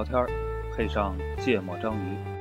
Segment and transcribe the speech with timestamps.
[0.00, 0.26] 聊天儿，
[0.74, 2.39] 配上芥末章鱼。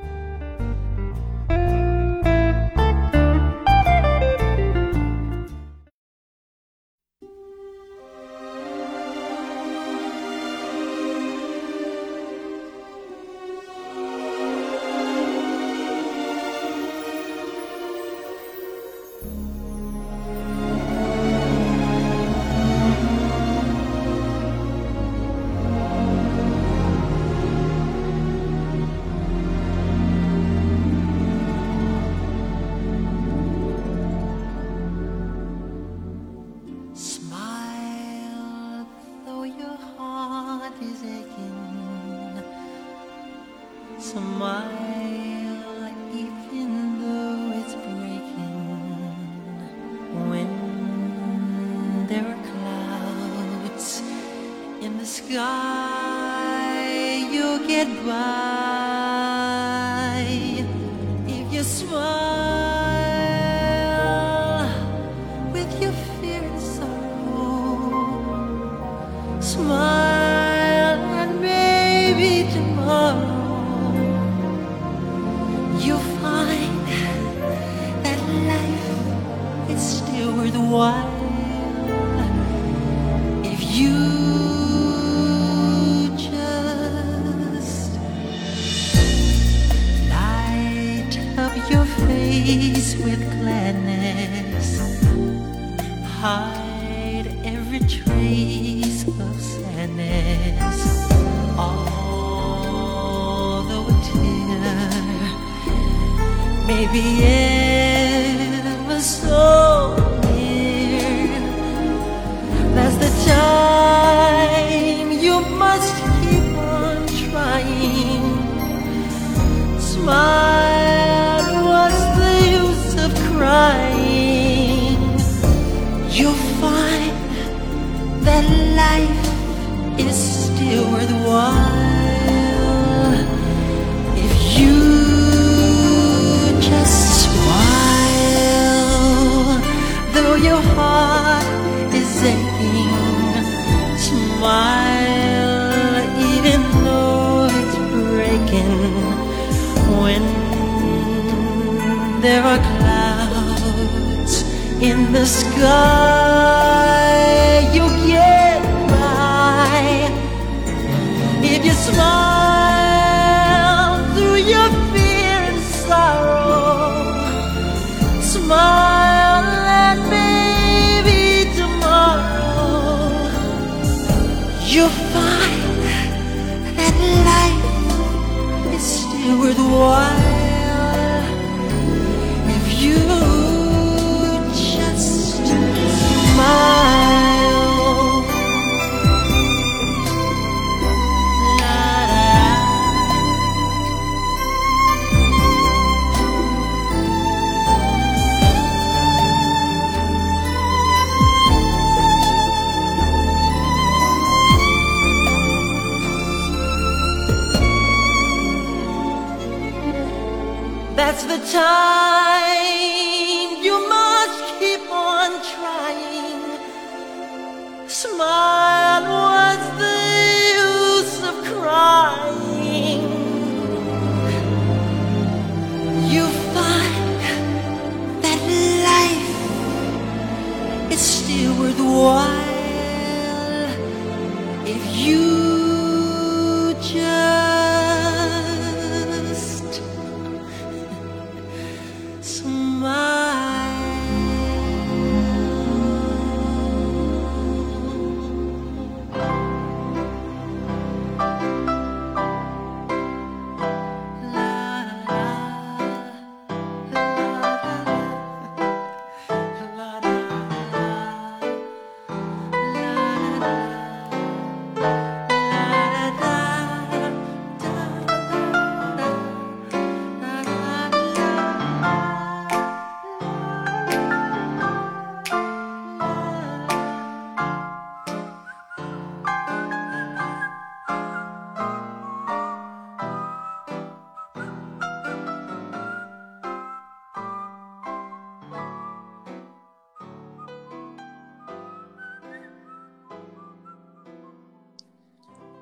[80.79, 81.19] while
[83.43, 83.99] if you
[86.15, 87.91] just
[90.09, 94.67] light up your face with gladness,
[96.21, 100.77] hide every trace of sadness.
[101.57, 101.87] Although
[103.93, 104.63] a tear
[106.67, 107.38] may be.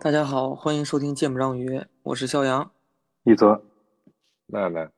[0.07, 2.71] 大家好，欢迎收听《见不章鱼》，我是肖阳。
[3.23, 3.61] 一泽，
[4.45, 4.89] 娜娜，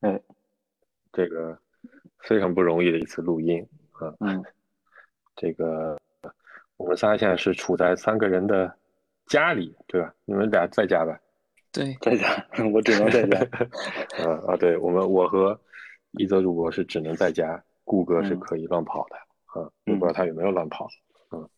[0.00, 0.20] 哎，
[1.10, 1.58] 这个
[2.18, 4.12] 非常不容易的一次录音啊。
[4.20, 4.44] 嗯，
[5.36, 5.98] 这个
[6.76, 8.70] 我们仨现在是处在三个人的
[9.26, 10.14] 家里，对吧？
[10.26, 11.18] 你们俩在家吧？
[11.72, 13.38] 对，在家，我只能在家。
[14.22, 15.58] 啊啊，对我们，我和
[16.10, 19.16] 一泽主播是只能在家，顾哥是嗯可以乱跑的
[19.58, 19.66] 啊。
[19.86, 20.86] 不知道他有没有乱跑，
[21.30, 21.48] 嗯，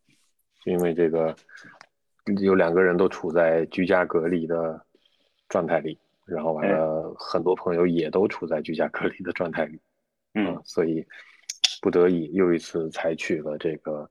[0.64, 1.34] 因为这个
[2.40, 4.84] 有两个人都处在居家隔离的
[5.48, 9.80] 状态里，然后完了，很多朋友也都处在居家隔离的状态里，
[10.34, 11.06] 嗯，所以
[11.80, 14.08] 不得已又一次采取了这个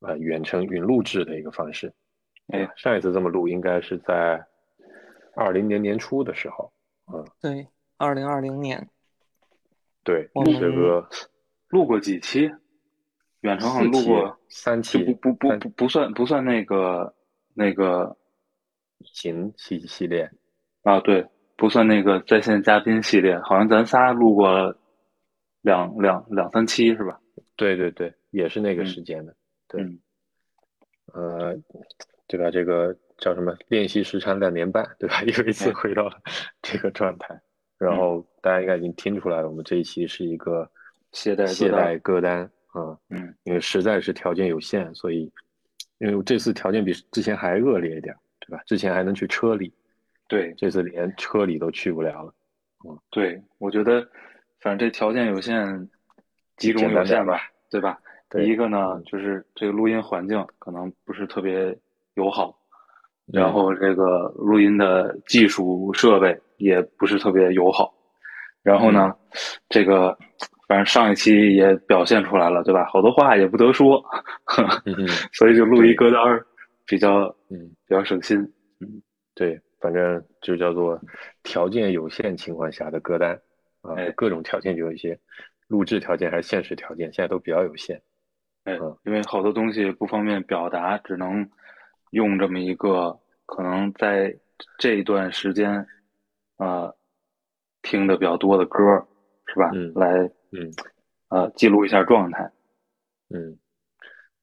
[0.00, 1.92] 呃远程云录制的一个方式。
[2.48, 4.44] 哎，上一次这么录应该是在
[5.34, 6.72] 二零年年初的时候，
[7.12, 8.88] 嗯，对，二零二零年，
[10.02, 11.08] 对，我这们个
[11.68, 12.50] 录过几期？
[13.40, 17.13] 远程好像录过，三期，不不不不不算不算那个
[17.54, 18.16] 那个
[18.98, 20.30] 疫情系系列，
[20.82, 24.76] 啊，对，不算那个在线嘉宾系列，好像咱仨录过
[25.62, 27.20] 两两两三期是吧？
[27.56, 29.34] 对对对，也是那个嗯时间的，
[29.68, 30.00] 对嗯
[31.12, 31.56] 呃，
[32.26, 32.50] 对吧？
[32.50, 33.56] 这个叫什么？
[33.68, 35.22] 练习时长两年半，对吧？
[35.24, 36.18] 又一次哎回到了
[36.62, 37.40] 这个状态。
[37.76, 40.70] 然后大家应该已经听出来了，我们这一期是一个
[41.12, 42.42] 懈怠懈怠歌单
[42.72, 45.30] 啊，嗯因为实在是条件有限，所以
[45.98, 48.62] 因为这次条件比之前还恶劣一点，对吧？
[48.66, 49.72] 之前还能去车里，
[50.28, 52.34] 对这次连车里都去不了了。
[52.86, 54.02] 嗯对，我觉得
[54.60, 55.88] 反正这条件有限，
[56.56, 57.98] 几种简单点吧有限吧，对吧？
[58.30, 61.76] 第一个呢嗯，就是这个录音环境可能不是特别
[62.14, 62.58] 友好，
[63.32, 67.94] 嗯然后这个录音的技术设备也不是特别友好，
[68.62, 69.14] 然后呢，
[69.68, 70.18] 这个
[70.74, 72.84] 反正上一期也表现出来了，对吧？
[72.86, 74.02] 好多话也不得说，
[74.56, 76.44] 嗯哼 所以就录一歌单儿，
[76.84, 78.38] 比较嗯，比较省心。
[78.80, 79.00] 嗯
[79.36, 81.00] 对，反正就叫做
[81.44, 83.40] 条件有限情况下的歌单
[83.82, 85.16] 啊哎，各种条件就有一些，
[85.68, 88.02] 录制条件还是现实条件，现在都比较有限。
[88.64, 91.48] 哎嗯，因为好多东西不方便表达，只能
[92.10, 93.16] 用这么一个
[93.46, 94.34] 可能在
[94.76, 95.86] 这一段时间，
[96.56, 96.92] 呃，
[97.82, 99.06] 听的比较多的歌儿，
[99.46, 99.70] 是吧？
[99.72, 100.72] 嗯来嗯
[101.28, 102.50] 呃记录一下状态。
[103.30, 103.58] 嗯，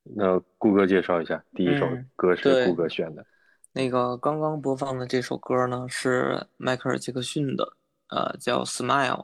[0.04, 3.26] 那顾哥介绍一下，第一首嗯歌是顾哥选的。
[3.74, 7.74] 那个刚刚播放的这首歌呢是迈克尔·杰克逊的，
[8.10, 9.16] 呃，叫《Smile》。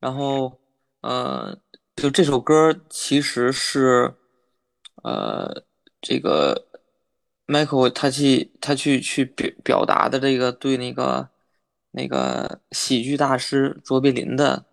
[0.00, 0.58] 然后，
[1.02, 1.56] 呃，
[1.94, 4.12] 就这首歌其实是，
[5.04, 5.64] 呃，
[6.00, 6.66] 这个
[7.46, 11.28] Michael 他去他去去表表达的这个对那个
[11.92, 14.66] 那个喜剧大师卓别林的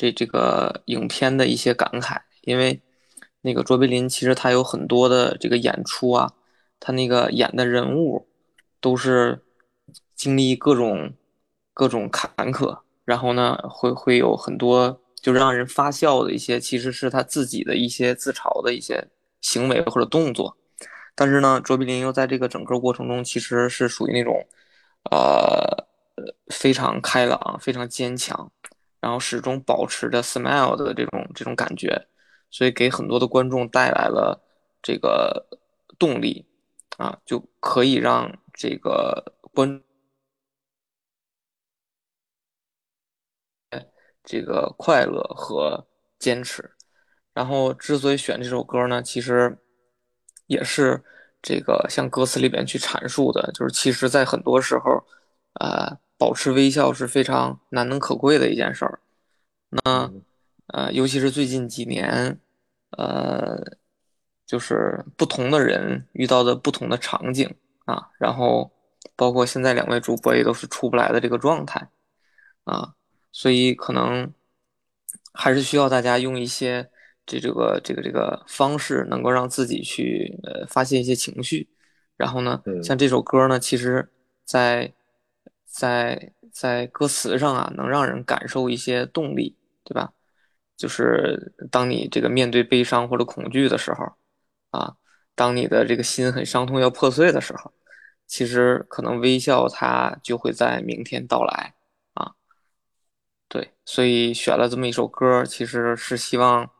[0.00, 2.80] 这这个影片的一些感慨，因为
[3.42, 6.32] 那个卓别林其实他有很多的这个演出啊，
[6.78, 8.26] 他那个演的人物
[8.80, 9.44] 都是
[10.14, 11.12] 经历各种
[11.74, 19.06] 各种坎坷，然后呢会会有很多就让人发笑的一些，其实是他自己的一些自嘲的一些
[19.42, 20.56] 行为或者动作。
[21.14, 24.46] 但是呢，卓别林又在这个整个过程中其实是属于那种，
[25.10, 25.84] 呃，
[26.48, 28.50] 非常开朗、非常坚强，
[29.00, 32.06] 然后始终保持着 smile 的这种这种感觉，
[32.50, 34.40] 所以给很多的观众带来了
[34.82, 35.46] 这个
[35.98, 36.46] 动力，
[36.98, 39.82] 啊，就可以让这个观
[44.22, 45.86] 这个快乐和
[46.18, 46.70] 坚持。
[47.32, 49.56] 然后之所以选这首歌呢，其实
[50.46, 51.02] 也是
[51.40, 55.02] 这个像歌词里边去阐述的，就是其实在很多时候，
[55.54, 59.00] 呃，保持微笑是非常难能可贵的一件事儿。
[59.70, 60.22] 那嗯
[60.66, 62.38] 呃，尤其是最近几年，
[62.90, 63.58] 呃，
[64.46, 67.48] 就是不同的人遇到的不同的场景
[67.86, 68.70] 啊，然后
[69.16, 71.88] 包括现在两位主播也都是出不来的这个状态
[72.64, 72.94] 啊，
[73.32, 74.30] 所以可能
[75.32, 76.90] 还是需要大家用一些
[77.24, 81.66] 这这个这个这个方式，能够让自己去呃发泄一些情绪。
[82.16, 84.06] 然后呢，嗯像这首歌呢，其实
[84.44, 84.92] 在
[85.70, 90.12] 在在歌词上啊，能让人感受一些动力，对吧？
[90.76, 94.12] 就是当你这个面对悲伤或者恐惧的时候，
[94.70, 94.96] 啊，
[95.34, 97.72] 当你的这个心很伤痛要破碎的时候，
[98.26, 101.74] 其实可能微笑它就会在明天到来
[102.14, 102.34] 啊。
[103.48, 106.70] 对，所以选了这么一首歌，其实是希望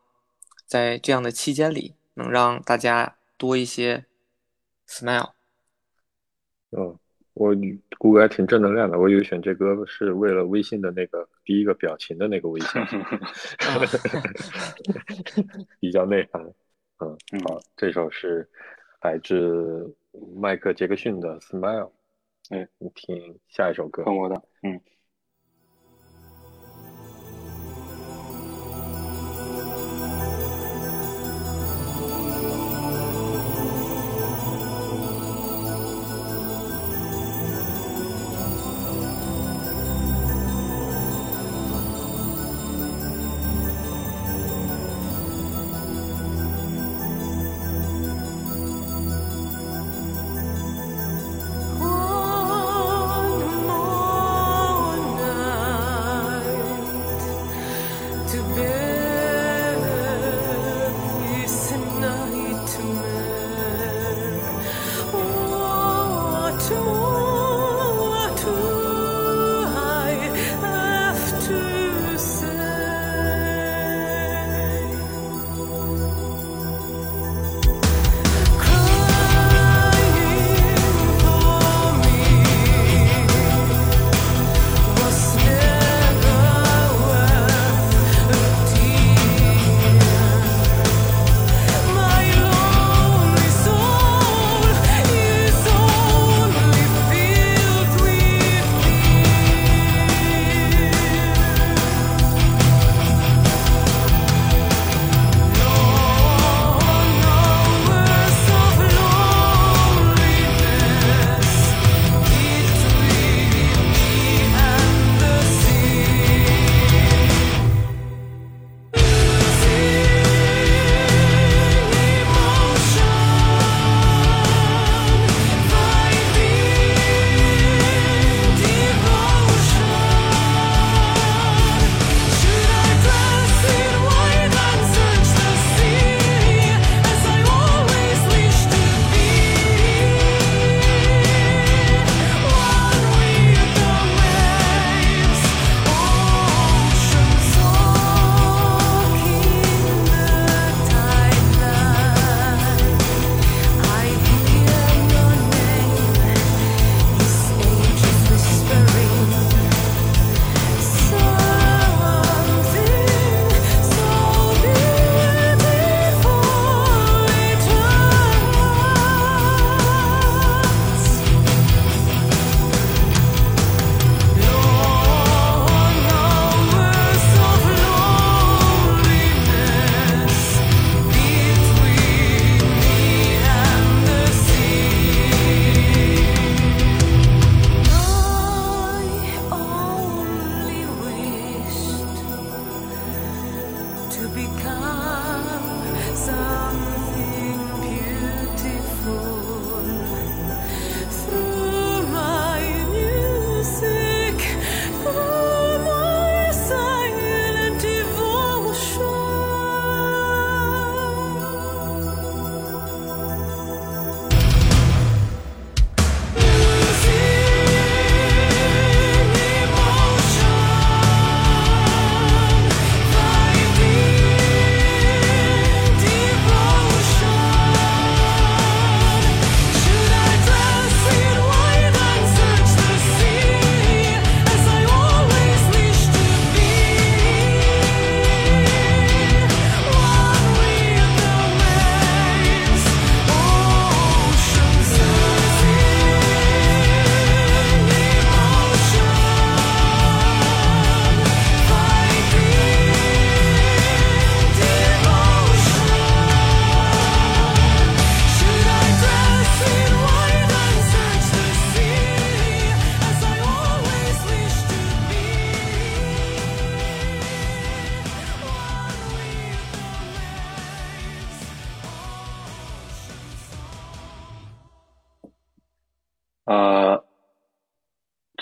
[0.67, 4.07] 在这样的期间里，能让大家多一些
[4.89, 5.33] smile。
[6.71, 6.99] 嗯，
[7.41, 7.57] 我
[7.97, 8.99] 谷歌还挺正能量的。
[8.99, 12.85] 我以为选这歌是为了微信的那个第一个表情的那个微笑
[15.81, 16.43] 比较内涵。
[16.99, 18.47] 嗯，嗯好，这首是
[19.01, 19.97] 来自
[20.37, 21.87] 迈克杰克逊的《Smile》。
[22.51, 24.05] 嗯，你听下一首歌。
[24.05, 24.79] 换我的，嗯。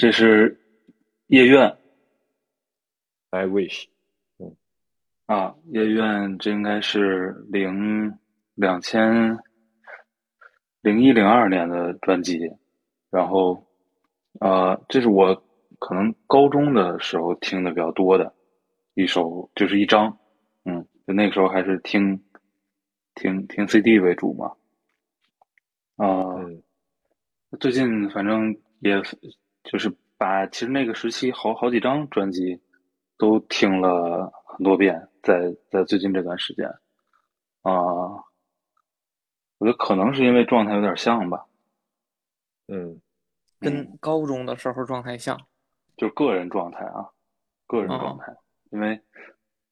[0.08, 0.58] 这是
[1.26, 1.76] 夜愿
[3.28, 3.84] ，I wish，
[4.38, 4.56] 嗯，
[5.26, 8.18] 啊，夜愿，这应该是零
[8.54, 9.38] 两千
[10.80, 12.50] 零一零二年的专辑，
[13.10, 13.62] 然后，
[14.40, 15.44] 呃，这是我
[15.78, 18.32] 可能高中的时候听的比较多的
[18.94, 20.18] 一首，就是一张，
[20.64, 22.24] 嗯，就那个时候还是听
[23.14, 24.54] 听听 CD 为主嘛，
[25.96, 26.34] 啊，
[27.60, 29.02] 最近反正也。
[29.70, 32.58] 就是把其实那个时期好好几张专辑
[33.18, 36.66] 都听了很多遍，在在最近这段时间，
[37.60, 38.24] 啊，
[39.58, 41.44] 我觉得可能是因为状态有点像吧，
[42.68, 42.98] 嗯，
[43.60, 45.38] 跟高中的时候状态像，
[45.98, 47.10] 就个人状态啊，
[47.66, 48.34] 个人状态，
[48.70, 48.98] 因为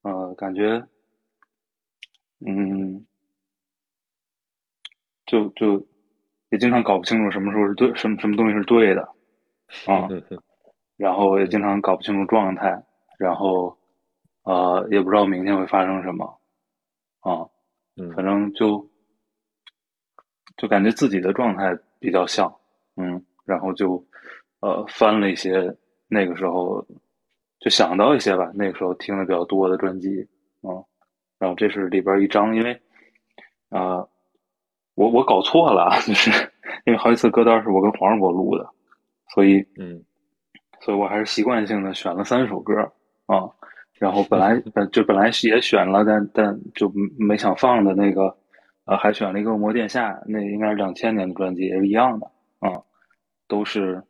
[0.02, 0.86] 呃，感觉
[2.46, 3.06] 嗯，
[5.24, 5.86] 就就
[6.50, 9.15] 也经常搞不清楚什么时候是对，什么什么东西是对的
[9.86, 10.08] 啊，
[10.96, 12.82] 然后也经常搞不清楚状态，
[13.18, 13.76] 然后
[14.44, 16.24] 呃，也不知道明天会发生什么
[17.20, 17.46] 啊，
[18.14, 18.88] 反正就
[20.56, 22.54] 就感觉自己的状态比较像，
[22.96, 24.02] 嗯，然后就
[24.60, 25.76] 呃翻了一些
[26.08, 26.84] 那个时候
[27.60, 30.28] 就想到一些吧，那个时候听的比较多的专辑，
[30.62, 30.84] 嗯，
[31.38, 32.80] 然后这是里边一张，因为
[33.70, 34.06] 啊。
[34.98, 36.30] 我我搞错了， 就是
[36.86, 38.66] 因为好几次歌单是我跟黄世博录的，
[39.34, 40.02] 所以嗯，
[40.80, 42.74] 所以我还是习惯性的选了三首歌
[43.26, 43.48] 啊，
[43.94, 48.36] 然后本来本就本来也选了，但但就没想放的那个，
[48.84, 52.26] 呃，还选了一个《魔殿下》，那应该是两千年的专辑，也是一样的
[52.60, 52.82] 啊，
[53.48, 54.02] 都是，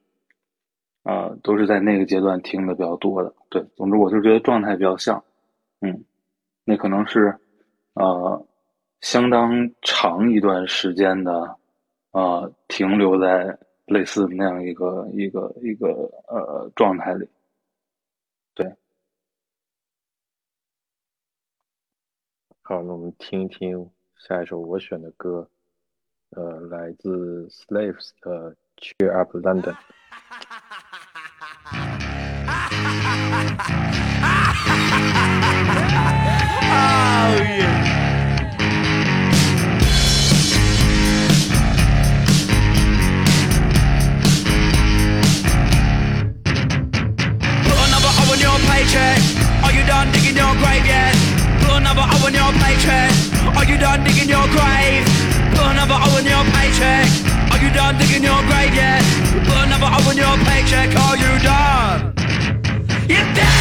[1.05, 3.35] 呃，都是在那个阶段听的比较多的。
[3.49, 5.23] 对，总之我就觉得状态比较像，
[5.81, 6.05] 嗯，
[6.65, 7.39] 那可能是，
[7.95, 8.47] 呃。
[9.03, 11.57] 相当长一段时间的，
[12.13, 13.57] 呃，停留在
[13.87, 15.87] 类似那样一个一个一个
[16.29, 17.29] 呃状态里，
[18.55, 18.75] 对。
[22.63, 25.49] 好，那我们听一听下一首我选的歌，
[26.31, 29.75] 呃，来自 Slaves 的《Cheer Up London》。
[49.87, 51.15] done digging your grave yet?
[51.63, 53.13] Put another O on your paycheck.
[53.57, 55.07] Are you done digging your grave?
[55.55, 57.07] Put another O on your paycheck.
[57.53, 59.03] Are you done digging your grave yet?
[59.47, 60.91] Put another O on your paycheck.
[60.95, 62.13] Are you done?
[63.09, 63.56] You're dead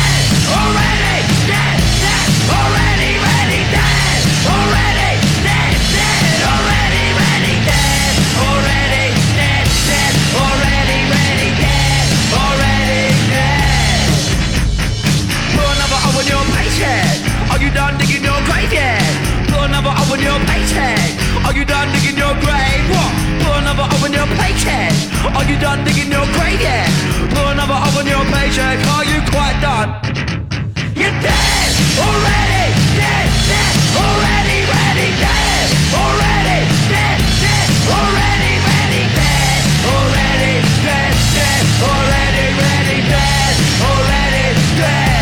[20.25, 21.13] your paycheck.
[21.45, 22.81] Are you done digging your grave?
[22.89, 23.13] What?
[23.45, 24.91] Put another O on your paycheck.
[25.37, 26.89] Are you done digging your grave yet?
[27.29, 28.81] Put another O on your paycheck.
[28.97, 29.89] Are you quite done?
[30.97, 31.69] You're dead
[32.01, 32.65] already.
[32.97, 36.59] Dead, dead already, ready, dead already,
[36.89, 39.61] dead, dead already, ready, dead
[39.93, 43.53] already, dead, dead already, ready, dead
[43.85, 44.45] already,
[44.81, 45.13] dead.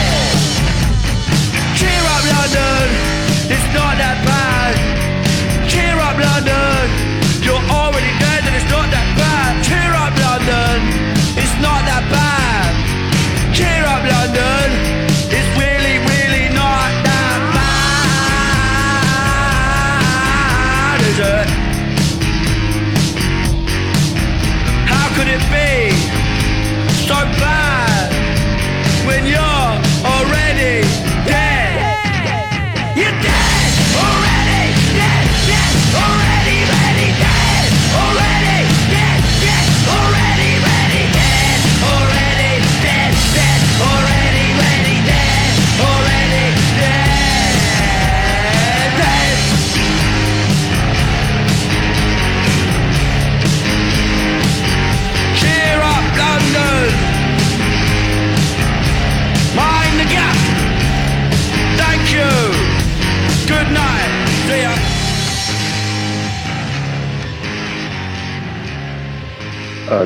[2.14, 3.23] Up, London.
[3.54, 4.74] It's not that bad.
[5.70, 7.13] Cheer up, London.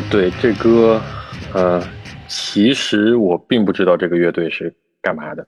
[0.10, 1.02] 对，这歌，
[1.54, 1.82] 呃，
[2.30, 5.46] 其实我并不知道这个乐队是干嘛的，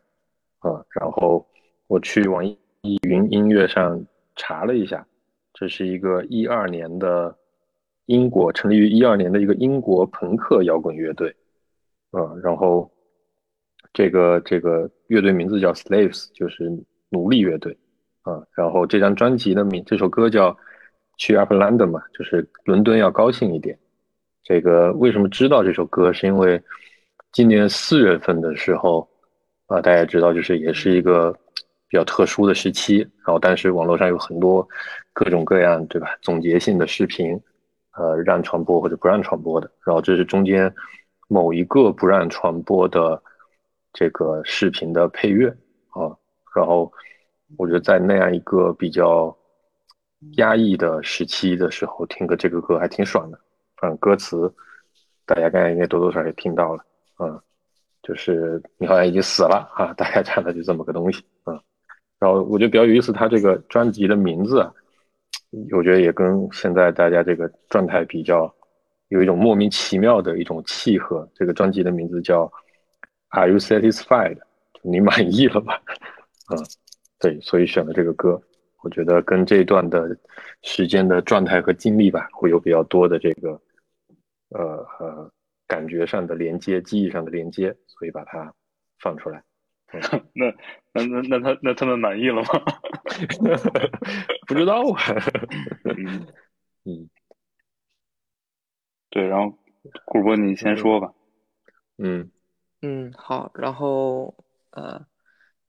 [0.60, 1.48] 啊，然后
[1.88, 5.08] 我去网易云音乐上查了一下，
[5.54, 7.34] 这是一个一二年的
[8.08, 11.34] 英国成立于一二年的一个英国朋克摇滚乐队，
[12.12, 12.91] 啊，然后
[13.93, 16.69] 这个这个乐队名字叫 Slaves，就是
[17.08, 17.76] 奴隶乐队，
[18.24, 20.52] 啊，然后这张专辑的名，这首歌叫
[21.17, 23.80] 《去 Upper London》嘛，就是伦敦要高兴一点。
[24.43, 26.12] 这个为什么知道这首歌？
[26.12, 26.62] 是因为
[27.32, 29.08] 今年四月份的时候，
[29.67, 31.32] 啊，大家知道，就是也是一个
[31.88, 32.97] 比较特殊的时期。
[33.25, 34.67] 然后，但是网络上有很多
[35.13, 36.08] 各种各样，对吧？
[36.21, 37.39] 总结性的视频，
[37.95, 39.69] 呃，让传播或者不让传播的。
[39.86, 40.73] 然后，这是中间
[41.28, 43.21] 某一个不让传播的
[43.93, 45.47] 这个视频的配乐
[45.89, 46.10] 啊。
[46.56, 46.91] 然后，
[47.58, 49.36] 我觉得在那样一个比较
[50.38, 53.39] 压抑的时期的时候，听个这个歌还挺爽的。
[53.80, 54.54] 反正歌词
[55.26, 56.84] 大家刚才应该多多少少也听到了，
[57.20, 57.42] 嗯，
[58.04, 61.60] 就是你好像已经死了啊，大概唱的就这么个东西，嗯。
[62.20, 64.70] 然后我觉得比较有意思，他这个专辑的名字，
[65.72, 68.54] 我觉得也跟现在大家这个状态比较
[69.08, 71.26] 有一种莫名其妙的一种契合。
[71.34, 72.52] 这个专辑的名字叫
[73.30, 74.38] “Are You Satisfied？”
[74.82, 75.74] 你满意了吗？
[76.52, 76.60] 嗯，
[77.20, 78.42] 对，所以选了这个歌，
[78.82, 80.18] 我觉得跟这段的
[80.62, 83.60] 时间的状态和经历吧，会有比较多的这个
[84.50, 85.32] 呃呃
[85.68, 88.54] 感觉上的连接，记忆上的连接，所以把它
[89.00, 89.44] 放出来。
[90.34, 90.54] 那
[90.94, 92.50] 那那那他那他们满意了吗？
[94.48, 95.02] 不知道啊。
[95.86, 96.28] 嗯
[96.86, 97.10] 嗯，
[99.10, 99.58] 对，然后
[100.06, 101.14] 顾波你先说吧。
[101.98, 102.32] 嗯
[102.82, 104.36] 嗯，好，然后
[104.70, 105.06] 呃，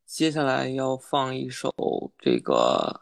[0.05, 1.73] 接下来要放一首
[2.19, 3.01] 这个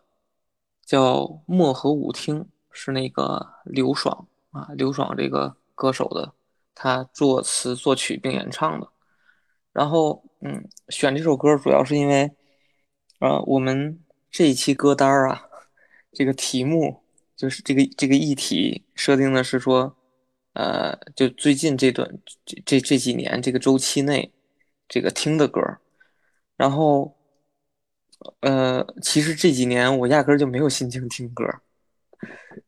[0.83, 6.35] 叫《漠河舞厅》，是那个刘爽啊，刘爽这个歌手的，
[6.75, 8.89] 他作词作曲并演唱的。
[9.73, 12.29] 然后，嗯，选这首歌主要是因为，
[13.21, 15.49] 呃，我们这一期歌单啊，
[16.13, 17.01] 这个题目
[17.37, 19.97] 就是这个这个议题设定的是说，
[20.55, 22.11] 呃，就最近这段
[22.45, 24.33] 这这这几年这个周期内，
[24.89, 25.61] 这个听的歌，
[26.57, 27.17] 然后，
[28.41, 31.45] 呃，其实这几年我压根儿就没有心情听歌，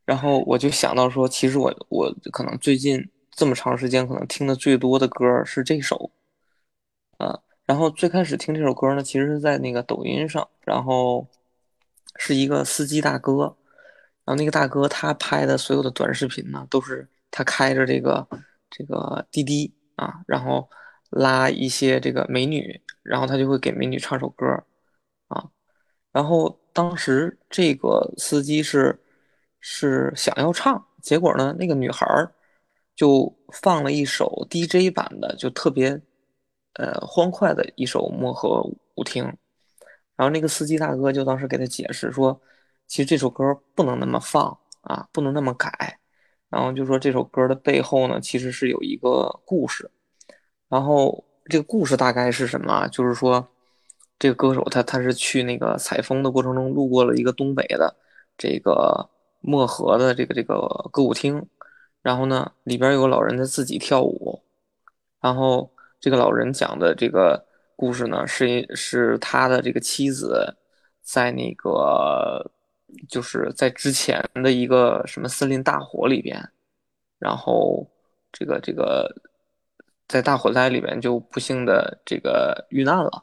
[0.04, 6.10] 然后我就想到说，其实我我可能最近这么长时间可能听的最多的歌是这首。
[7.18, 11.26] 啊，然后最开始听这首歌呢，其实是在那个抖音上，然后
[12.16, 13.54] 是一个司机大哥，
[14.24, 18.26] 然后那个大哥他拍的所有的短视频呢，都是他开着这个
[18.70, 20.66] 这个滴滴啊，然后
[21.10, 24.46] 拉一些这个美女，然后他就会给美女唱首歌
[25.28, 25.50] 啊，
[26.10, 28.98] 然后当时这个司机是
[29.60, 32.32] 是想要唱，结果呢，那个女孩儿
[32.96, 36.00] 就放了一首 DJ 版的，就特别。
[36.74, 38.62] 呃，欢快的一首《漠河
[38.94, 39.24] 舞厅》，
[40.14, 42.40] 然后那个司机大哥就当时给他解释说，
[42.86, 45.98] 其实这首歌不能那么放啊，不能那么改，
[46.48, 49.90] 然后就说这首歌的背后呢，其实是有一个故事，
[50.68, 52.86] 然后这个故事大概是什么？
[52.88, 53.46] 就是说，
[54.16, 57.94] 这个歌手他他是去那个采风的过程中路过了一个东北的
[58.38, 61.44] 这个漠河的这个这个歌舞厅，
[62.02, 64.42] 然后呢，里边有个老人在自己跳舞，
[65.20, 65.70] 然后。
[66.02, 67.44] 这个老人讲的这个
[67.76, 70.56] 故事呢，是是他的这个妻子，
[71.02, 72.50] 在那个
[73.06, 76.42] 就是在之前的一个什么森林大火里边，
[77.18, 77.86] 然后
[78.32, 79.14] 这个这个
[80.08, 83.22] 在大火灾里边就不幸的这个遇难了，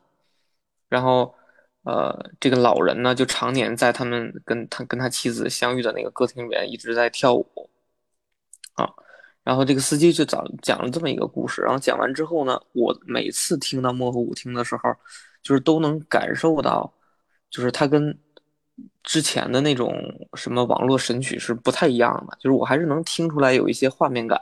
[0.87, 1.33] 然后
[1.87, 7.69] 呃这个老人呢就常年在他们跟他跟他妻子相遇的那个歌厅里面一直在跳舞，
[8.75, 8.91] 啊。
[9.43, 14.93] 然后这个司机就讲讲了这么一个故事，然后讲完之后呢，我每次听到《漠河舞厅》的时候，
[15.41, 16.91] 就是都能感受到，
[17.49, 18.13] 就是它跟
[19.03, 19.95] 之前的那种
[20.33, 24.37] 什么网络神曲是不太一样的，就是我还是能听出来有一些画面感，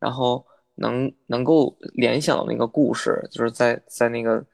[0.00, 4.44] 然后能能够联想到那个故事，就是在在那个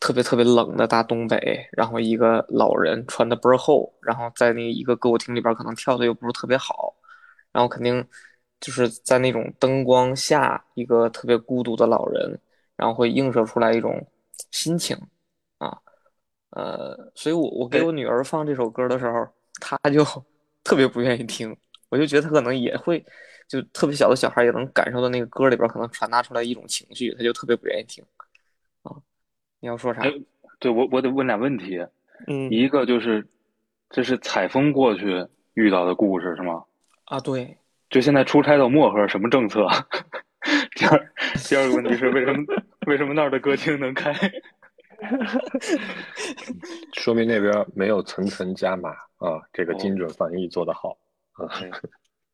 [0.00, 6.94] 特别特别冷的大东北，然后一个老人穿的倍儿厚，然后在那一个歌舞厅里边可能跳的又不是特别好，
[7.52, 8.06] 然后肯定。
[8.58, 12.40] 就是在那种灯光下，一个特别孤独的老人，
[12.74, 14.02] 然后会映射出来一种
[14.50, 14.96] 心情，
[15.58, 15.78] 啊，
[16.50, 19.28] 呃，所以我我给我女儿放这首歌的时候，
[19.60, 20.02] 她就
[20.64, 21.54] 特别不愿意听，
[21.90, 23.04] 我就觉得她可能也会，
[23.46, 28.25] 就特别小的小孩也能感受到那个歌里边可能传达出来一种情绪，她就特别不愿意听，啊，
[29.66, 30.00] 你要说啥？
[30.60, 31.84] 对我我得问俩问题，
[32.28, 33.26] 嗯，一个就是
[33.90, 36.62] 这是采风过去遇到的故事是吗？
[37.06, 37.58] 啊，对。
[37.90, 39.66] 就现在出差到漠河什么政策？
[40.76, 41.12] 第二
[41.48, 42.44] 第二个问题是为什么
[42.86, 44.12] 为什么那儿的歌厅能开？
[46.94, 49.42] 说明那边没有层层加码啊！
[49.52, 50.96] 这个精准翻译做得好
[51.32, 51.50] 啊。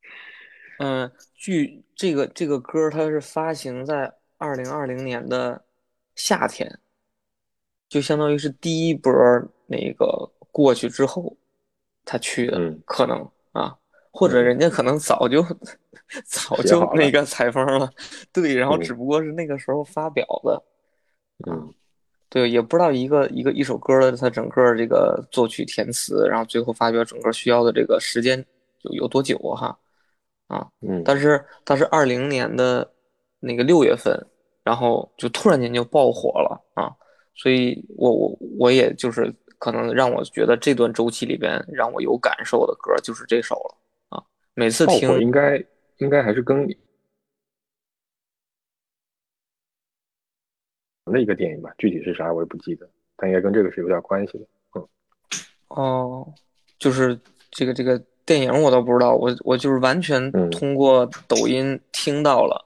[0.81, 5.65] 嗯，据这个这个歌它是发行在二零二零年的
[6.15, 6.79] 夏天，
[7.93, 9.13] 就相当于是第一波
[9.67, 11.37] 那个过去之后，
[12.05, 13.77] 他去的可能啊。
[14.15, 15.43] 或者人家可能早就
[16.27, 17.91] 早就那个采风了，
[18.31, 20.63] 对，然后只不过是那个时候发表的，
[21.47, 21.73] 嗯，
[22.29, 28.45] 对，也不知道一个一个一首歌的它整个这个作曲填词，然后最后发表整个需要的这个时间
[28.83, 29.75] 有有多久哈，
[30.49, 32.87] 啊，嗯，但是但是二零年的
[33.41, 34.15] 那个六月份，
[34.63, 36.52] 然后就突然间就爆火了啊，
[37.35, 43.77] 所以我我我也就是可能让我觉得这段周期里边让我有感受的歌就是这首了
[44.11, 44.23] 啊。
[44.55, 45.63] 每次听应该
[45.99, 46.69] 应该还是跟
[51.05, 54.47] 那一个电影吧，具体是啥我也不记得，但应该跟这个是有点关系的。
[54.75, 54.89] 嗯，
[55.69, 56.35] 哦，
[56.79, 57.19] 就是
[57.51, 62.65] 这个这个电影我倒不知道，我我就是完全嗯通过抖音听到了，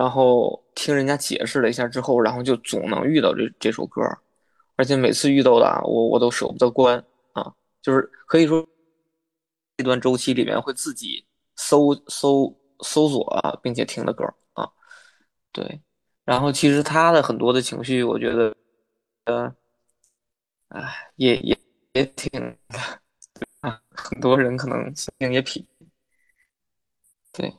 [0.00, 4.00] 然后听人家解释了一下之后，然后就总能遇到这这首歌，
[4.76, 6.96] 而且每次遇到的啊，我我都舍不得关
[7.32, 8.66] 啊，就是可以说
[9.76, 11.22] 这段周期里面会自己
[11.56, 14.66] 搜搜搜索啊，并且听的歌啊，
[15.52, 15.82] 对，
[16.24, 18.56] 然后其实他的很多的情绪，我觉得，
[19.24, 19.54] 呃，
[20.68, 21.58] 哎，也也
[21.92, 22.56] 也挺
[23.60, 25.62] 啊， 很多人可能心情也痞。
[27.32, 27.54] 对，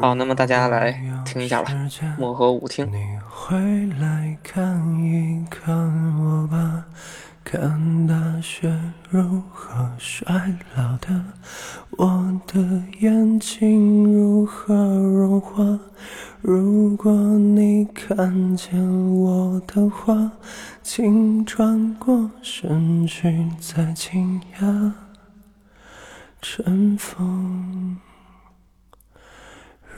[0.00, 0.92] 好，那么大家来
[1.24, 1.70] 听一下吧，
[2.16, 2.86] 《漠河舞厅》。
[2.90, 5.74] 你回来看一看
[6.20, 6.86] 我吧，
[7.42, 8.72] 看大雪
[9.10, 11.24] 如何衰老的，
[11.98, 15.80] 我的眼睛如何融化。
[16.40, 18.80] 如果你看见
[19.12, 20.30] 我的话，
[20.84, 24.92] 请转过身去，再惊讶。
[26.40, 27.96] 尘封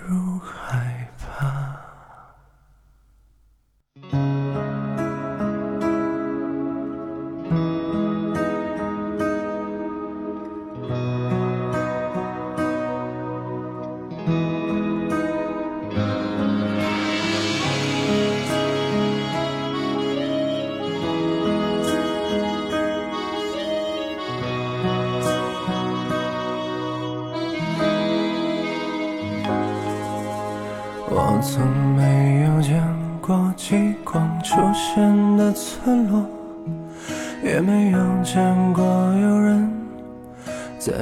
[0.08, 1.76] 如害怕。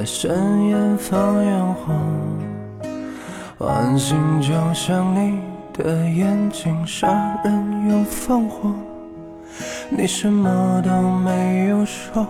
[0.05, 1.93] 深夜放烟火。
[3.57, 5.39] 晚星就像你
[5.73, 7.07] 的眼睛，杀
[7.43, 8.71] 人又放火，
[9.89, 12.27] 你什么都没有说，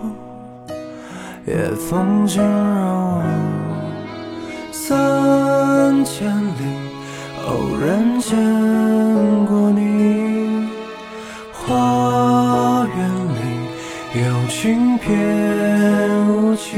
[1.46, 3.22] 夜风惊扰我
[4.72, 6.86] 三千里。
[7.46, 8.36] 偶然见
[9.46, 10.68] 过你，
[11.52, 13.38] 花园里
[14.20, 15.06] 有轻翩
[16.28, 16.72] 舞起，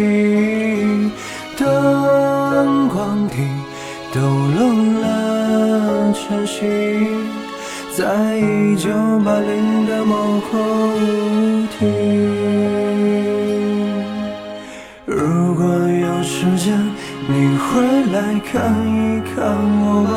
[7.97, 8.89] 在一九
[9.25, 10.59] 八零的某个
[10.95, 11.81] 舞厅。
[15.05, 16.79] 如果有时间，
[17.27, 17.65] 你回
[18.13, 18.17] 来
[18.51, 18.53] 看
[18.87, 19.35] 一看
[19.83, 20.13] 我吧。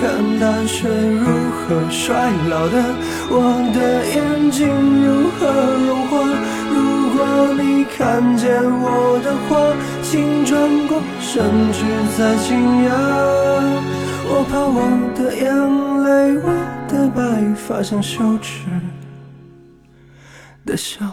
[0.00, 0.02] 看
[0.40, 1.58] 大雪如何
[1.90, 2.74] 衰老的，
[3.28, 3.34] 我
[3.74, 4.66] 的眼睛
[5.04, 5.40] 如何
[5.86, 6.12] 融化。
[6.72, 6.76] 如
[7.14, 7.18] 果
[7.62, 7.98] 你看
[8.36, 9.50] 见我的话，
[10.02, 11.78] 请转过身去
[12.16, 12.48] 再惊
[12.88, 12.90] 讶。
[14.32, 14.78] 我怕我
[15.16, 15.44] 的眼
[16.04, 16.48] 泪，我
[16.88, 18.64] 的白发像羞耻
[20.64, 21.12] 的笑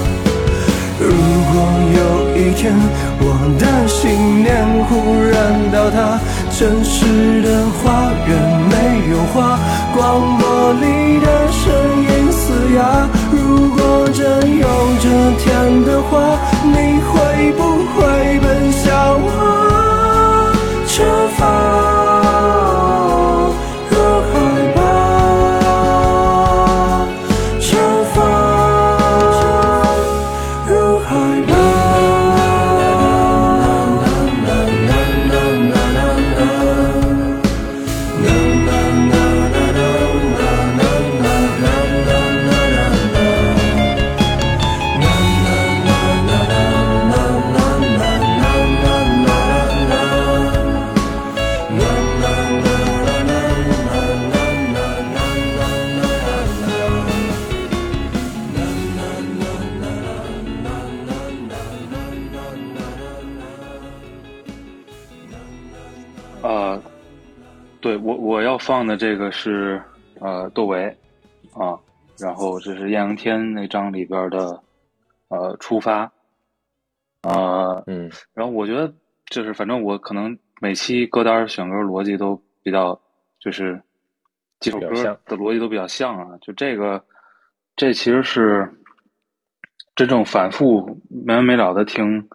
[1.53, 1.99] 如果有
[2.37, 2.71] 一天
[3.19, 3.23] 我
[3.59, 5.35] 的信念忽然
[5.69, 6.17] 倒塌，
[6.49, 8.29] 城市的花园
[8.69, 8.73] 没
[9.11, 9.59] 有花，
[9.93, 11.67] 广播里的声
[12.07, 13.05] 音嘶哑。
[13.33, 14.23] 如果真
[14.59, 14.65] 有
[15.01, 15.05] 这
[15.43, 17.61] 天的话，你会不
[17.95, 20.53] 会奔向我
[20.87, 21.03] 出
[21.35, 22.00] 发？
[68.41, 69.79] 我我要放的这个是
[70.19, 70.85] 呃窦唯
[71.53, 71.77] 啊，
[72.17, 74.59] 然后这是艳阳天那张里边的
[75.27, 76.11] 呃出发，
[77.21, 78.09] 啊，嗯。
[78.33, 78.91] 然后我觉得
[79.27, 82.99] 就是反正我可能每期歌单选歌逻辑都比较
[83.39, 83.79] 就是
[84.59, 84.89] 几首歌
[85.27, 86.99] 的逻辑都比较像啊，就这个
[87.75, 88.67] 这其实是
[89.93, 92.27] 真正反复没完没了的听，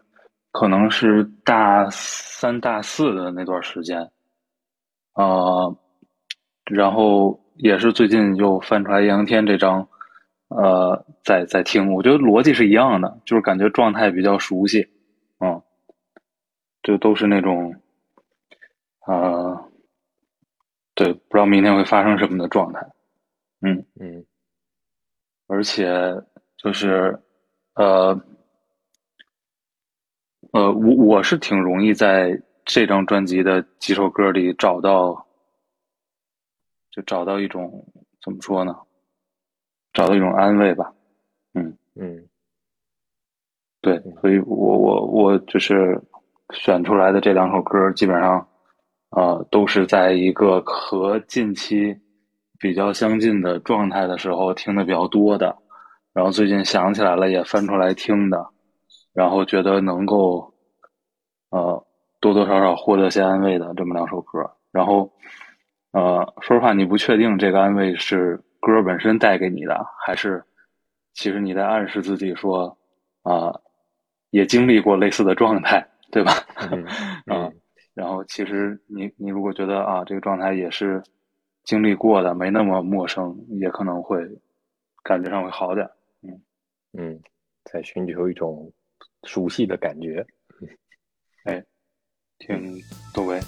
[0.53, 4.09] 可能是大三大四的那段时间，
[5.15, 5.77] 呃，
[6.67, 9.89] 然后也是最近又翻出来《艳阳天》这张，
[10.49, 14.89] 呃，在在听，我觉得逻辑是一样的，就是感觉状态比较熟悉，
[15.41, 15.63] 嗯，
[16.83, 17.75] 就都是那种，
[19.07, 19.71] 呃，
[20.95, 22.81] 对，不知道明天会发生什么的状态，
[23.63, 24.25] 嗯，嗯。
[25.49, 25.87] 而且
[26.57, 27.21] 就是，
[27.75, 28.21] 呃，
[30.53, 35.26] 呃，我我是挺容易在这张专辑的几首歌里找到，
[36.97, 37.85] 就找到一种
[38.23, 38.75] 怎么说呢？
[39.93, 40.91] 找到一种安慰吧。
[41.53, 42.27] 嗯嗯
[43.83, 46.01] 对，所以我我我就是
[46.55, 48.49] 选出来的这两首歌，基本上，
[49.11, 51.95] 呃，都是在一个和近期
[52.59, 55.55] 比较相近的状态的时候听的比较多的，
[56.15, 58.49] 然后最近想起来了也翻出来听的，
[59.13, 60.55] 然后觉得能够，
[61.51, 61.87] 呃，
[62.21, 64.51] 多多少少获得些安慰的这么两首歌。
[64.73, 65.11] 然后，
[65.97, 70.45] 呃，说实话，你不确定这个安慰是歌本身带给你的，还是
[71.15, 72.77] 其实你在暗示自己说，
[73.23, 73.51] 啊、
[74.29, 75.83] 也经历过类似的状态，
[76.13, 76.33] 对吧？
[76.71, 76.85] 嗯
[77.35, 77.51] 啊，
[77.95, 81.03] 然后其实你你如果觉得啊这个状态也是
[81.65, 84.21] 经历过的，没那么陌生，也可能会
[85.03, 85.89] 感觉上会好点。
[86.21, 86.43] 嗯
[86.93, 87.21] 嗯，
[87.65, 88.71] 在寻求一种
[89.23, 90.27] 熟悉的感觉。
[91.45, 91.65] 哎
[92.39, 92.79] 听
[93.15, 93.41] 窦唯。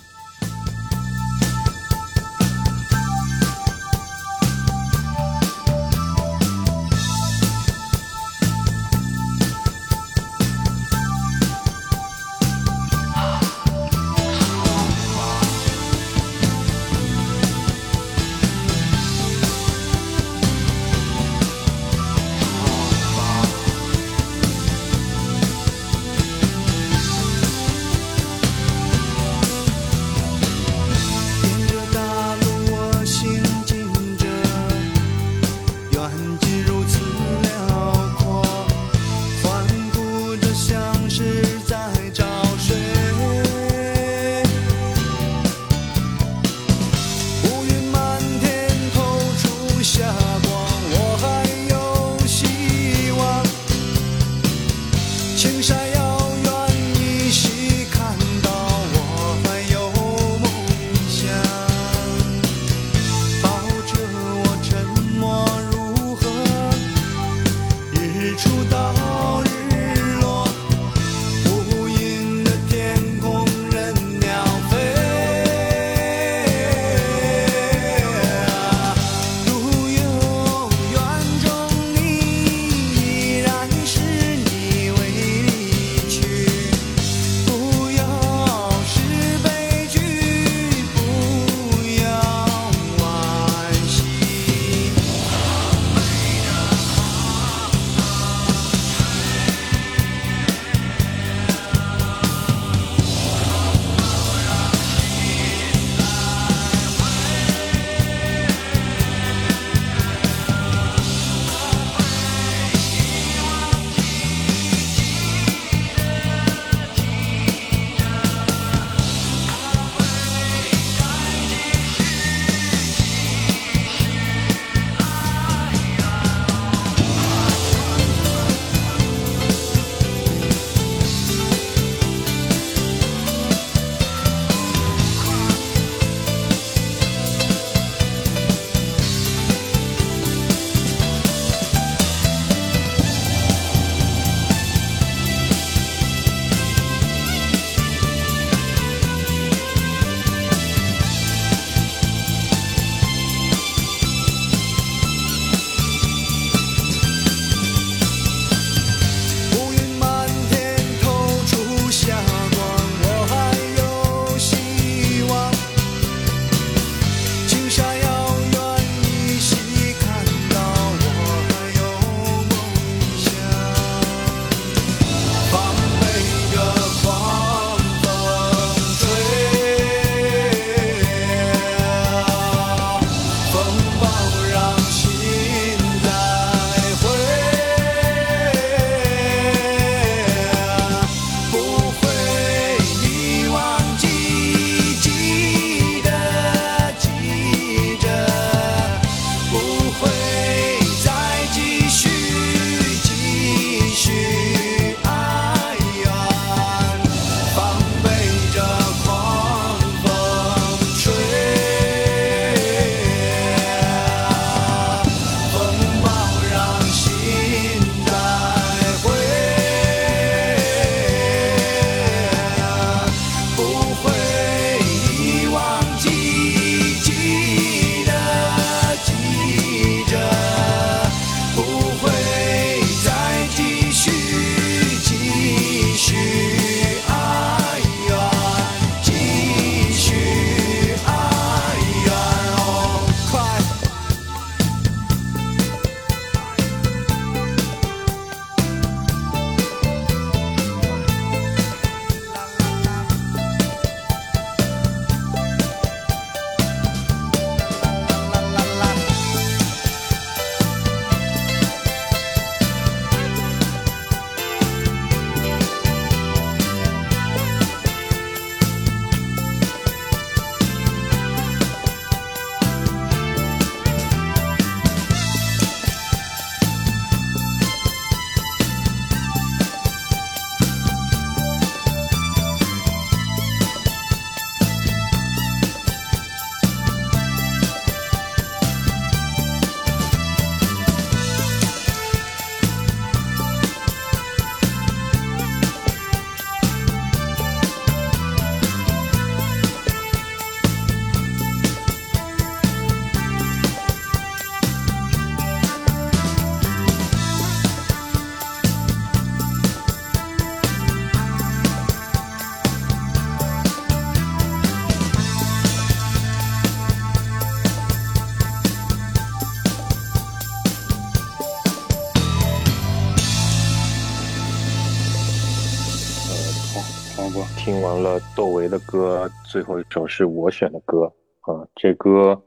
[328.70, 331.04] 的歌，最后一首是我选的歌
[331.40, 332.40] 啊，这歌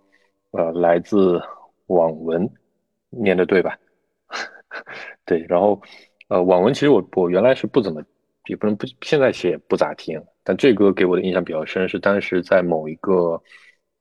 [0.51, 1.41] 呃来自
[1.87, 2.49] 网文，
[3.09, 3.77] 念的对吧？
[5.25, 5.81] 对，然后
[6.29, 8.03] 呃网文其实我我原来是不怎么，
[8.47, 13.41] 也不能不现在写不咋听，但这歌给我的印象比较深，是当时在某一个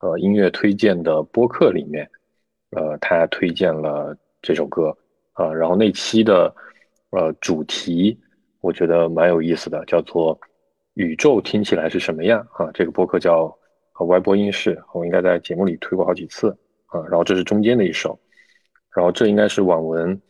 [0.01, 2.09] 呃音乐推荐的播客里面，
[2.71, 4.97] 呃他推荐了这首歌
[5.33, 6.55] 啊，然后那期的
[7.11, 8.19] 呃主题
[8.61, 10.39] 我觉得蛮有意思的，叫做。
[11.01, 12.71] 宇宙听起来是什么样啊？
[12.75, 13.57] 这个播客叫
[14.09, 16.51] “歪播音室”，我应该在节目里推过好几次
[16.89, 17.01] 啊。
[17.09, 18.21] 然后这是中间的一首，
[18.95, 20.21] 然后这应该是网文，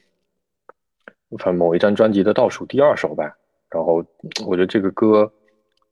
[1.39, 3.37] 反正某一张专辑的倒数第二首吧。
[3.69, 3.97] 然后
[4.47, 5.29] 我觉得这个歌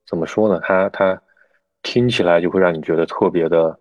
[0.06, 0.60] 怎么说呢？
[0.62, 1.20] 它它
[1.82, 3.76] 听起来就会让你觉得特别的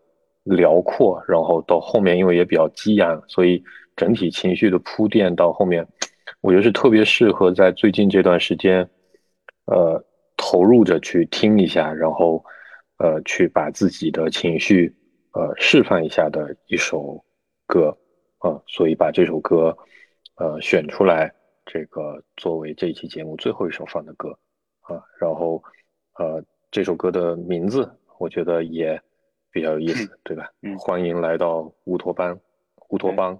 [0.45, 1.23] 辽阔。
[1.27, 3.63] 然后到后面因为也比较激昂，所以
[3.95, 5.87] 整体情绪的铺垫到后面，
[6.41, 8.89] 我觉得是特别适合在最近这段时间，
[9.65, 10.03] 呃。
[10.49, 12.41] 投入着去听一下，然后，
[12.99, 14.95] 呃，去把自己的情绪，
[15.33, 17.21] 呃，释放一下的一首
[17.65, 17.89] 歌，
[18.37, 19.77] 啊，所以把这首歌，
[20.35, 21.29] 呃，选出来，
[21.65, 24.39] 这个作为这一期节目最后一首放的歌，
[24.79, 25.61] 啊，然后，
[26.17, 26.41] 呃，
[26.71, 28.97] 这首歌的名字我觉得也
[29.51, 30.49] 比较有意思，对吧？
[30.61, 32.39] 嗯，欢迎来到乌托邦，
[32.87, 33.37] 乌托邦，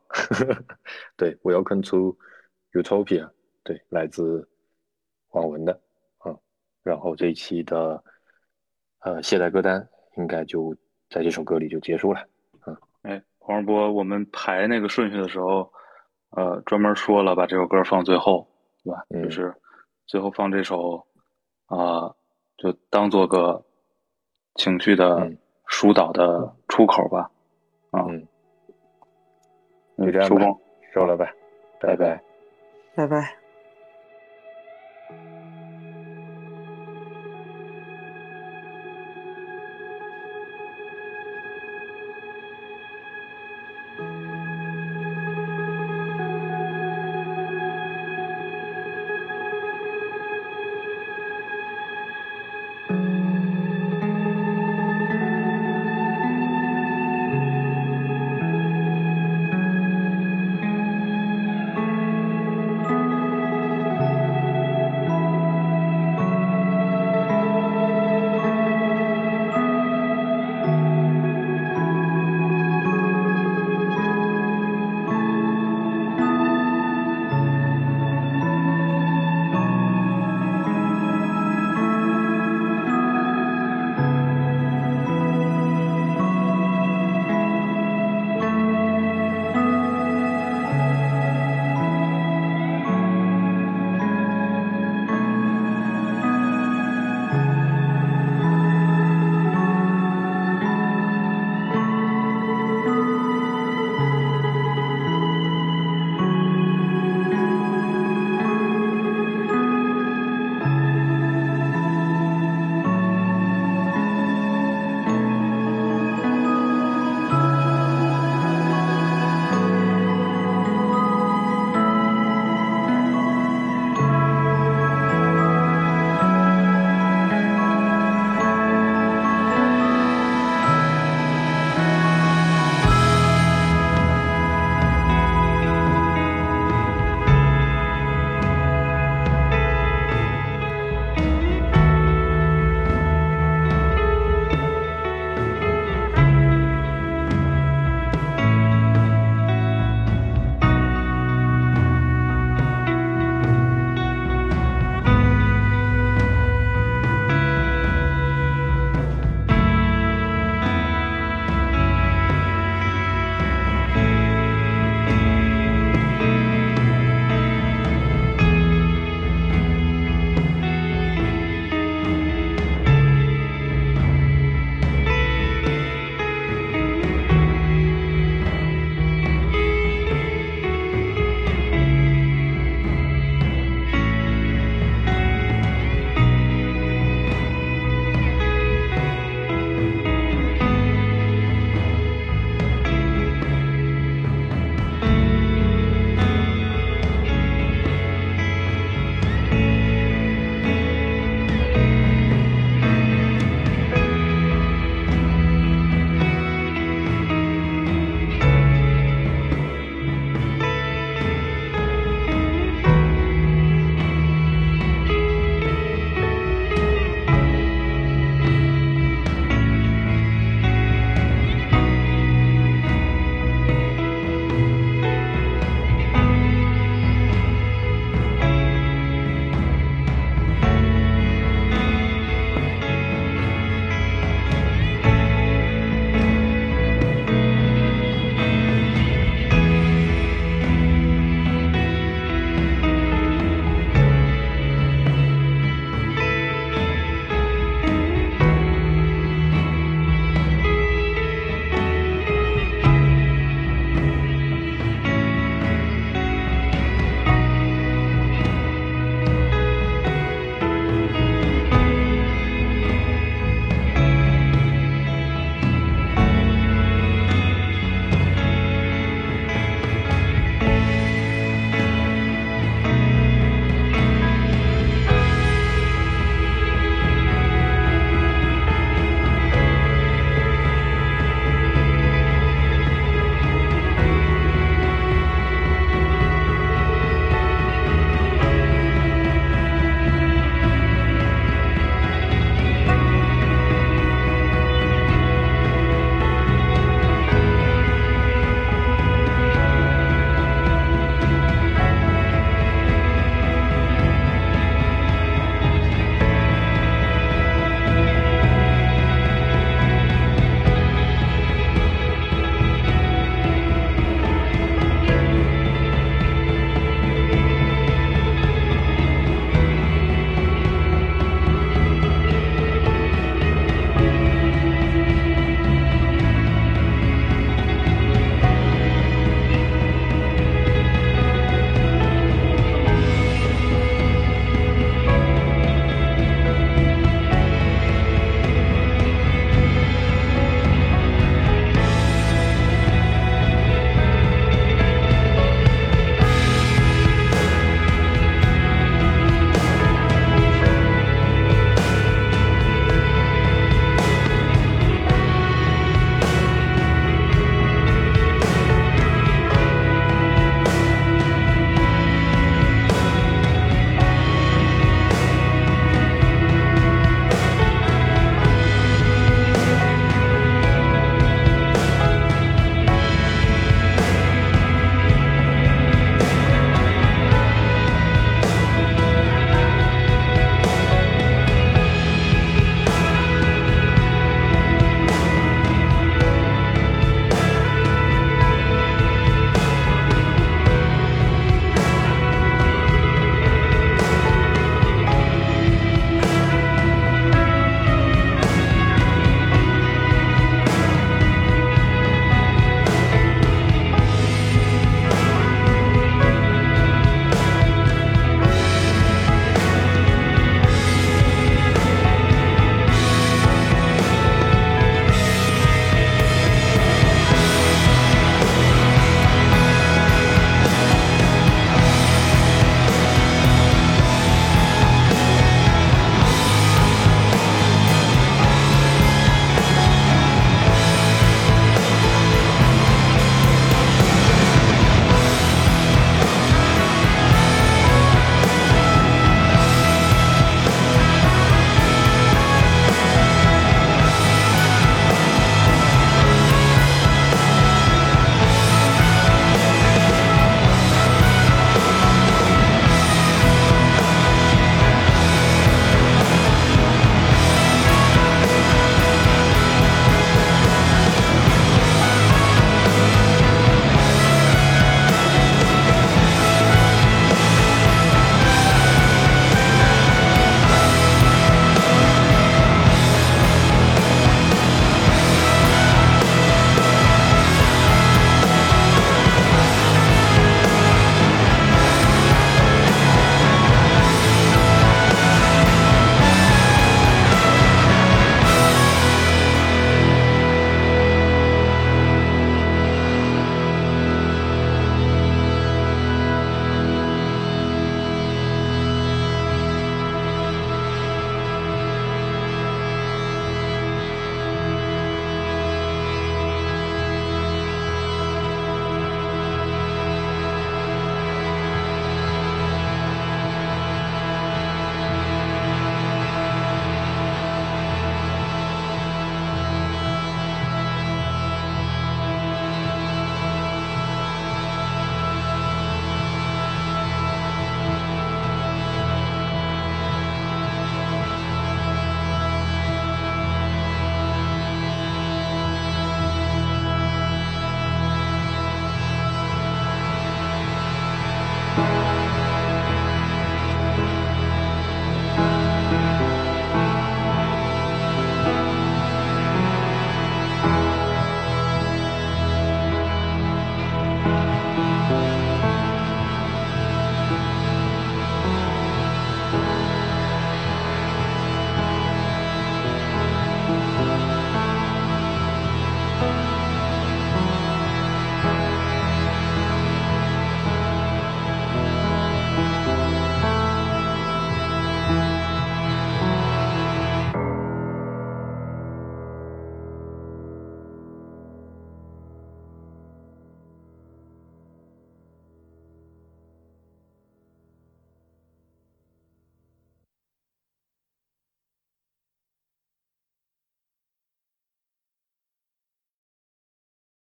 [1.16, 2.18] 对，Welcome to
[2.74, 3.30] Utopia，
[3.64, 4.46] 对，来自
[5.30, 5.87] 黄文的。
[6.88, 8.02] 然后这一期的
[9.00, 9.86] 呃懈怠歌单
[10.16, 10.74] 应该就
[11.10, 12.26] 在这首歌里就结束了。
[12.66, 15.70] 嗯，哎，黄世波，我们排那个顺序的时候，
[16.30, 18.48] 呃，专门说了把这首歌放最后，
[18.84, 19.06] 对吧？
[19.22, 19.54] 就是
[20.06, 21.06] 最后放这首
[21.66, 22.16] 啊，
[22.58, 23.66] 就当做个
[24.56, 25.30] 情绪的
[25.68, 27.30] 疏导的出口吧。
[27.92, 28.26] 啊，嗯，
[29.98, 30.46] 就这样吧，
[30.94, 31.30] 收了吧，
[31.82, 32.24] 拜拜，
[32.96, 33.47] 拜拜。